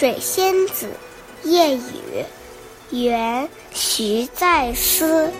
[0.00, 0.88] 水仙子·
[1.46, 2.24] 夜雨，
[2.88, 5.30] 元·徐再思。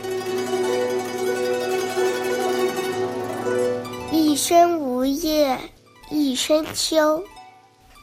[4.12, 5.56] 一生无叶，
[6.10, 7.24] 一生秋。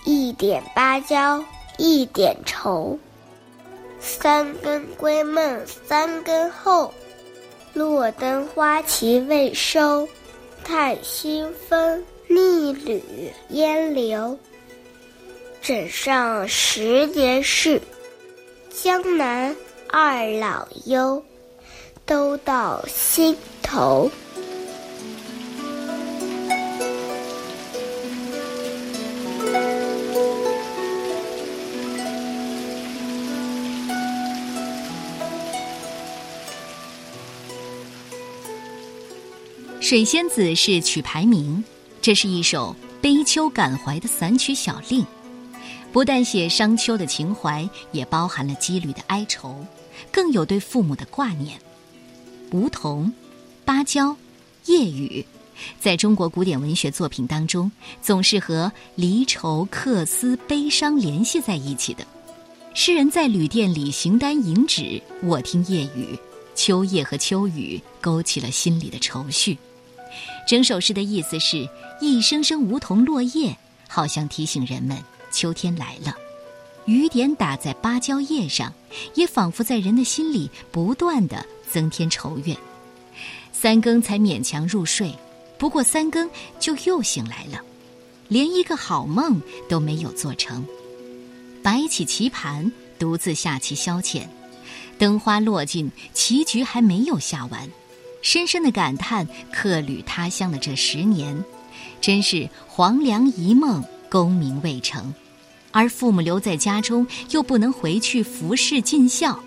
[0.03, 1.43] 一点芭蕉，
[1.77, 2.97] 一点愁。
[3.99, 6.91] 三更归梦三更后，
[7.73, 10.09] 落灯花期未收。
[10.63, 14.35] 叹新风逆旅烟流。
[15.67, 17.81] 枕上十年事，
[18.73, 19.53] 江南
[19.89, 21.21] 二老忧，
[22.05, 24.09] 都到心头。
[39.81, 41.61] 水仙子是曲牌名，
[42.01, 45.05] 这是一首悲秋感怀的散曲小令。
[45.97, 49.65] 不但写商丘的情怀，也包含了羁旅的哀愁，
[50.11, 51.59] 更有对父母的挂念。
[52.51, 53.11] 梧桐、
[53.65, 54.15] 芭蕉、
[54.67, 55.25] 夜雨，
[55.79, 62.05] 在中国古典文学作品当中，总是和离愁、客思、悲伤联系在一起的。
[62.75, 66.15] 诗人在旅店里形单影只，卧听夜雨，
[66.53, 69.57] 秋夜和秋雨勾起了心里的愁绪。
[70.47, 71.67] 整首诗的意思是：
[71.99, 74.95] 一声声梧桐落叶，好像提醒人们。
[75.37, 76.17] 秋天来了，
[76.85, 78.73] 雨点打在芭蕉叶上，
[79.13, 82.57] 也仿佛在人的心里不断的增添愁怨。
[83.53, 85.13] 三更才勉强入睡，
[85.59, 86.27] 不过三更
[86.59, 87.61] 就又醒来了，
[88.27, 90.65] 连一个好梦都没有做成。
[91.61, 94.23] 摆起棋盘，独自下棋消遣。
[94.97, 97.69] 灯花落尽，棋局还没有下完，
[98.23, 101.45] 深深的感叹客旅他乡的这十年，
[102.01, 103.83] 真是黄粱一梦。
[104.09, 105.13] 功名未成，
[105.77, 109.39] 而父母留在家中，又不能回去服侍尽孝，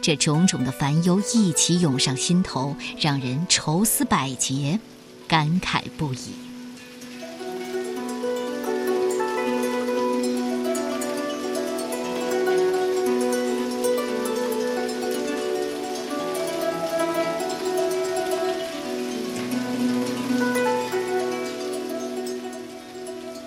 [0.00, 4.78] 这种种的烦忧一起涌上心头，让人愁思百结，
[5.26, 6.18] 感慨不已。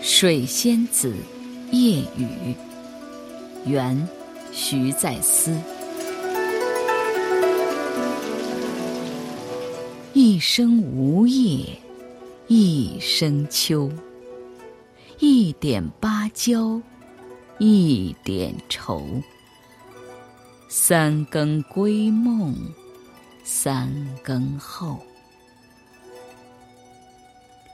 [0.01, 1.09] 水仙子·
[1.71, 2.55] 夜雨，
[3.65, 3.95] 元·
[4.53, 5.55] 徐再思。
[10.13, 11.65] 一生无叶，
[12.47, 13.91] 一生秋。
[15.19, 16.81] 一点芭蕉，
[17.57, 19.03] 一点愁。
[20.69, 22.55] 三更归梦，
[23.43, 23.91] 三
[24.23, 24.99] 更后。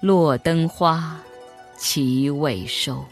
[0.02, 1.20] 落灯花。
[1.76, 3.04] 其未收，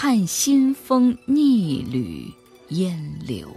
[0.00, 2.32] 看新风逆旅
[2.68, 3.50] 烟流。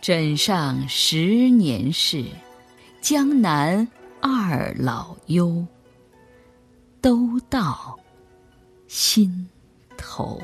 [0.00, 2.24] 枕上十年事，
[3.02, 3.86] 江南
[4.18, 5.62] 二老忧，
[7.02, 8.00] 都到
[8.88, 9.46] 心
[9.98, 10.40] 头。